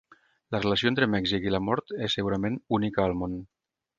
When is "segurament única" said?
2.19-3.05